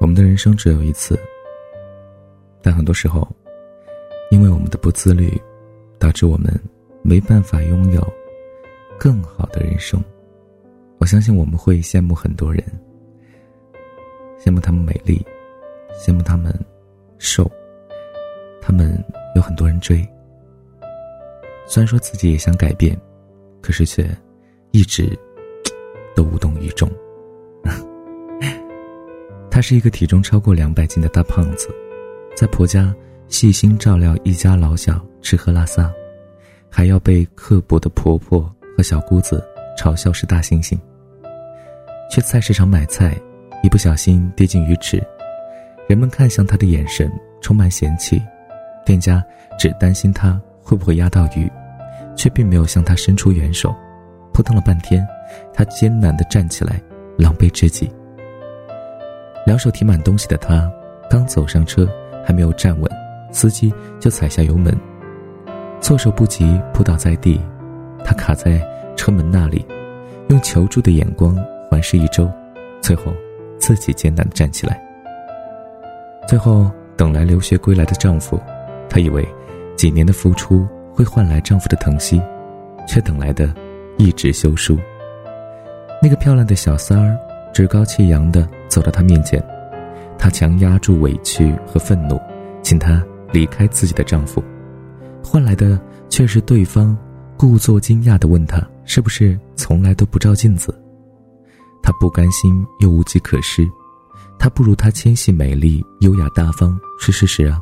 [0.00, 1.16] 我们的人生只有一次，
[2.62, 3.28] 但很多时候，
[4.30, 5.30] 因为我们的不自律，
[5.98, 6.50] 导致我们
[7.02, 8.02] 没办法拥有
[8.98, 10.02] 更好的人生。
[10.98, 12.64] 我相信我们会羡慕很多人，
[14.38, 15.22] 羡慕他们美丽，
[15.92, 16.52] 羡慕他们
[17.18, 17.48] 瘦，
[18.60, 19.04] 他们
[19.36, 20.02] 有很多人追。
[21.72, 23.00] 虽然说自己也想改变，
[23.62, 24.04] 可是却
[24.72, 25.16] 一直
[26.16, 26.90] 都无动于衷。
[29.48, 31.68] 他是一个体重超过两百斤的大胖子，
[32.34, 32.92] 在婆家
[33.28, 35.88] 细心照料一家老小吃喝拉撒，
[36.68, 39.40] 还要被刻薄的婆婆和小姑子
[39.78, 40.76] 嘲笑是大猩猩。
[42.10, 43.16] 去菜市场买菜，
[43.62, 45.00] 一不小心跌进鱼池，
[45.88, 47.08] 人们看向他的眼神
[47.40, 48.20] 充满嫌弃，
[48.84, 49.24] 店家
[49.56, 51.48] 只担心他会不会压到鱼，
[52.20, 53.74] 却并没有向他伸出援手。
[54.34, 55.06] 扑腾了半天，
[55.54, 56.78] 他艰难地站起来，
[57.16, 57.90] 狼狈至极。
[59.46, 60.70] 两手提满东西的他，
[61.08, 61.88] 刚走上车，
[62.22, 62.90] 还没有站稳，
[63.32, 64.78] 司机就踩下油门，
[65.80, 67.40] 措手不及，扑倒在地。
[68.04, 68.60] 他卡在
[68.96, 69.64] 车门那里，
[70.28, 71.34] 用求助的眼光
[71.70, 72.30] 环视一周，
[72.82, 73.14] 最后
[73.58, 74.78] 自己艰难地站起来。
[76.28, 78.38] 最后等来留学归来的丈夫，
[78.90, 79.26] 她以为
[79.74, 80.68] 几年的付出
[81.00, 82.20] 会换来丈夫的疼惜，
[82.86, 83.54] 却等来的
[83.96, 84.78] 一纸休书。
[86.02, 87.16] 那个漂亮的小三儿。
[87.52, 89.42] 趾高气扬地走到他面前，
[90.16, 92.20] 她强压住委屈和愤怒，
[92.62, 94.40] 请他离开自己的丈夫，
[95.20, 96.96] 换来的却是对方
[97.36, 100.72] 故作惊讶地问他是不是从来都不照镜子。
[101.82, 103.68] 他不甘心又无计可施，
[104.38, 107.60] 他不如她纤细美丽、优雅大方是事实啊，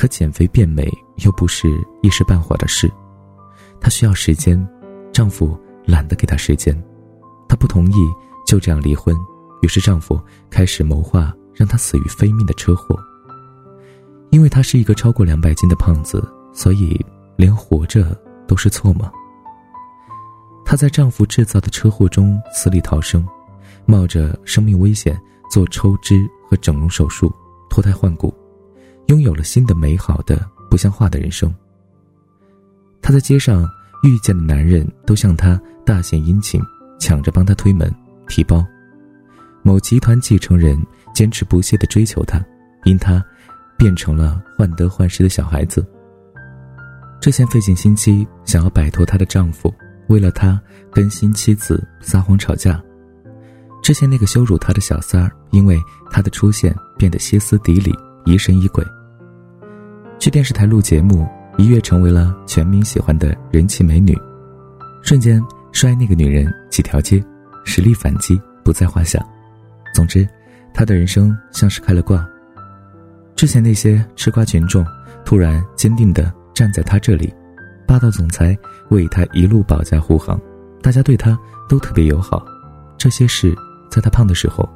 [0.00, 1.68] 可减肥变美又不是
[2.00, 2.90] 一时半会的事，
[3.78, 4.58] 她需要时间，
[5.12, 6.74] 丈夫懒得给她时间，
[7.46, 7.96] 她不同意。
[8.46, 9.14] 就这样离婚，
[9.60, 10.18] 于是丈夫
[10.48, 12.98] 开始谋划让她死于非命的车祸。
[14.30, 16.98] 因为她是一个超过两百斤的胖子，所以
[17.36, 18.18] 连活着
[18.48, 19.12] 都是错吗？
[20.64, 23.22] 她在丈夫制造的车祸中死里逃生，
[23.84, 27.30] 冒着生命危险做抽脂和整容手术，
[27.68, 28.34] 脱胎换骨，
[29.10, 31.52] 拥有了新的美好的不像话的人生。
[33.02, 33.68] 她在街上
[34.04, 36.62] 遇见的男人都向她大献殷勤，
[37.00, 37.92] 抢着帮她推门。
[38.28, 38.64] 提包，
[39.64, 40.80] 某集团继承人
[41.12, 42.40] 坚持不懈地追求她，
[42.84, 43.20] 因她
[43.76, 45.84] 变成了患得患失的小孩子。
[47.20, 49.74] 之前费尽心机想要摆脱她的丈夫，
[50.06, 50.60] 为了她
[50.92, 52.80] 跟新妻子撒谎吵架。
[53.82, 55.76] 之前那个羞辱她的小三儿，因为
[56.12, 57.92] 她的出现变得歇斯底里、
[58.24, 58.86] 疑神疑鬼。
[60.20, 61.26] 去电视台录节目，
[61.56, 64.14] 一跃成为了全民喜欢的人气美女，
[65.02, 65.42] 瞬间
[65.72, 67.24] 摔那个女人几条街。
[67.64, 69.18] 实力反击不在话下，
[69.94, 70.28] 总之，
[70.74, 72.26] 他的人生像是开了挂。
[73.34, 74.84] 之前那些吃瓜群众
[75.24, 77.32] 突然坚定的站在他这里，
[77.86, 78.56] 霸道总裁
[78.90, 80.40] 为他一路保驾护航，
[80.82, 81.38] 大家对他
[81.68, 82.44] 都特别友好。
[82.98, 83.54] 这些事
[83.90, 84.68] 在他胖的时候，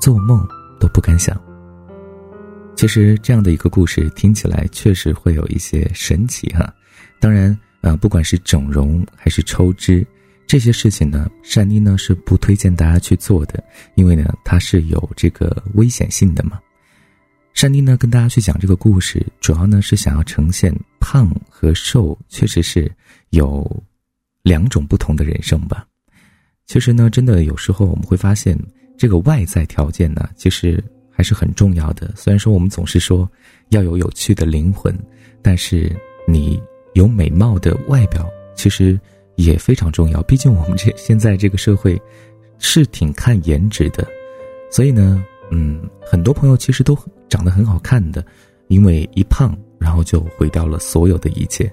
[0.00, 0.46] 做梦
[0.80, 1.38] 都不敢想。
[2.76, 6.72] 其实这样的一个故事听起来确实会有一些神奇哈，
[7.18, 10.06] 当然啊，不管是整容还是抽脂。
[10.46, 13.64] 这些事情呢，善妮呢是不推荐大家去做的，
[13.94, 16.60] 因为呢它是有这个危险性的嘛。
[17.54, 22.88] 善妮呢跟大家去讲这个故事，主要呢是想要呈现胖和瘦确实是
[23.30, 23.82] 有
[24.42, 25.84] 两种不同的人生吧。
[26.66, 28.56] 其实呢，真的有时候我们会发现，
[28.98, 30.84] 这个外在条件呢其实
[31.16, 32.12] 还是很重要的。
[32.14, 33.28] 虽然说我们总是说
[33.70, 34.94] 要有有趣的灵魂，
[35.40, 35.90] 但是
[36.28, 36.62] 你
[36.92, 39.00] 有美貌的外表，其实。
[39.36, 42.00] 也非常重要，毕竟我们这现在这个社会，
[42.58, 44.02] 是挺看颜值的，
[44.70, 46.96] 所以呢，嗯，很多朋友其实都
[47.28, 48.24] 长得很好看的，
[48.68, 51.70] 因为一胖，然后就毁掉了所有的一切。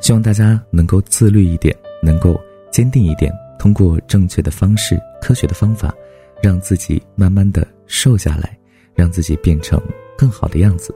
[0.00, 2.40] 希望大家能够自律一点，能够
[2.70, 5.92] 坚定一点，通过正确的方式、科学的方法，
[6.40, 8.56] 让自己慢慢的瘦下来，
[8.98, 9.80] 让自己变成
[10.18, 10.92] 更好的样子。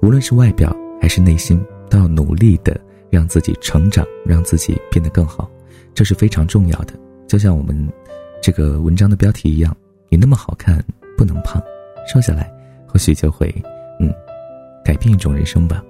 [0.00, 2.74] 无论是外表还是内心，都要努力的。
[3.10, 5.48] 让自己成长，让自己变得更好，
[5.94, 6.94] 这是非常重要的。
[7.28, 7.88] 就像我们
[8.42, 9.72] 这个文章的标题一样，
[10.08, 10.84] 你那么好看，
[11.16, 11.62] 不能胖，
[12.12, 12.52] 瘦下来，
[12.88, 13.54] 或许就会，
[14.00, 14.12] 嗯，
[14.84, 15.80] 改变一种人生吧。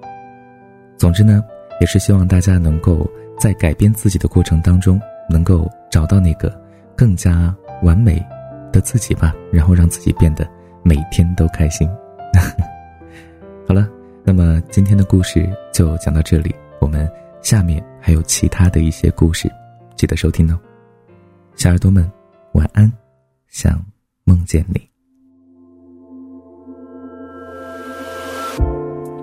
[0.99, 1.43] 总之呢，
[1.81, 3.09] 也是希望大家能够
[3.39, 6.55] 在改变自己的过程当中，能够找到那个
[6.95, 7.51] 更加
[7.81, 8.23] 完美
[8.71, 10.47] 的自己吧，然后让自己变得
[10.85, 11.89] 每天都开心。
[13.67, 13.89] 好了。
[14.27, 17.07] 那么今天的故事就讲到这里，我们
[17.43, 19.47] 下面还有其他的一些故事，
[19.95, 20.59] 记得收听哦。
[21.55, 22.11] 小耳朵们，
[22.53, 22.91] 晚安，
[23.47, 23.79] 想
[24.23, 24.81] 梦见你。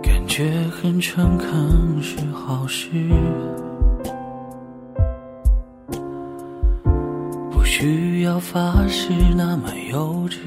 [0.00, 2.88] 感觉很诚恳是好事，
[7.50, 10.38] 不需要发誓那么幼稚。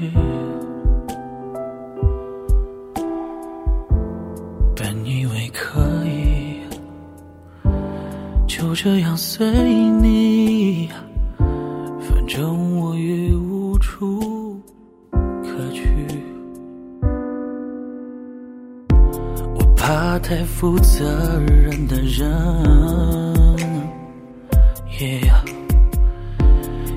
[8.78, 9.50] 这样随
[10.02, 10.90] 你，
[11.38, 14.60] 反正我也无处
[15.18, 15.82] 可去。
[19.54, 22.30] 我怕太负责任的人，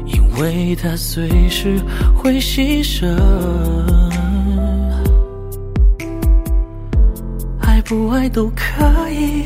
[0.05, 1.81] 因为他随时
[2.13, 3.07] 会牺牲。
[7.61, 9.45] 爱不爱都可以。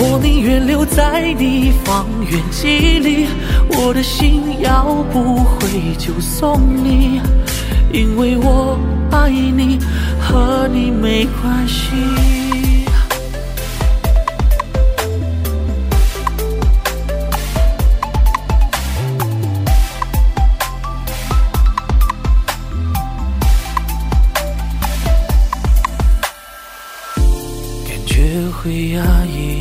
[0.00, 3.26] 我宁愿留在你方圆几里，
[3.70, 5.68] 我的心要不回
[5.98, 7.20] 就送你，
[7.92, 8.78] 因为我
[9.10, 9.76] 爱你，
[10.20, 11.90] 和你没关系。
[27.84, 29.57] 感觉会压抑。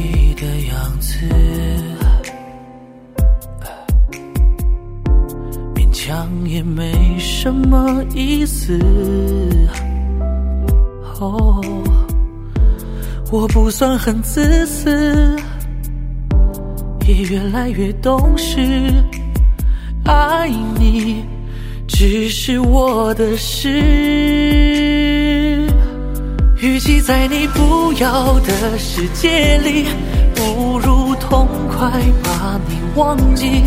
[7.47, 8.77] 什么意思。
[11.17, 11.63] 哦，
[13.31, 15.33] 我不算很自私，
[17.07, 18.91] 也越来越懂事。
[20.03, 21.23] 爱你
[21.87, 23.69] 只是我的事，
[26.59, 29.85] 与其在你不要的世界里。
[30.35, 31.89] 不如痛快
[32.25, 33.63] 把你忘记，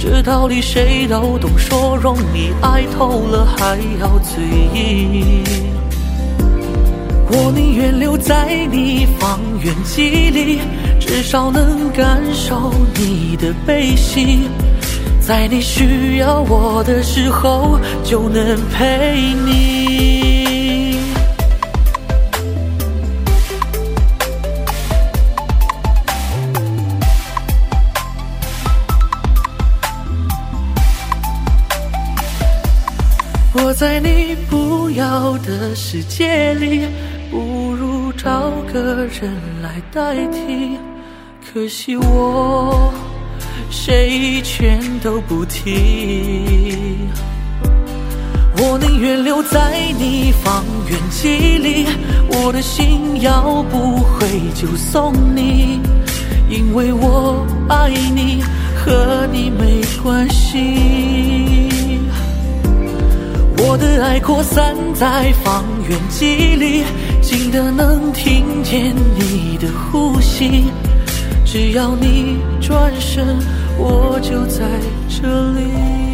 [0.00, 5.44] 这道理谁都懂，说容易，爱透了还要嘴硬。
[7.30, 10.60] 我宁愿留在你方圆几里，
[11.00, 14.48] 至少能感受你的悲喜，
[15.20, 20.17] 在你需要我的时候就能陪你。
[33.78, 36.84] 在你不要的世界里，
[37.30, 39.32] 不如找个人
[39.62, 40.76] 来代替。
[41.40, 42.92] 可惜我
[43.70, 46.98] 谁全都不提。
[48.56, 51.28] 我宁愿留在你方圆几
[51.58, 51.86] 里，
[52.32, 54.26] 我的心要不回
[54.56, 55.80] 就送你，
[56.50, 58.42] 因为我爱你，
[58.74, 59.80] 和你没
[64.20, 66.82] 扩散在方圆几里，
[67.22, 70.64] 近的能听见你的呼吸。
[71.44, 73.24] 只要你转身，
[73.78, 74.64] 我就在
[75.08, 76.07] 这里。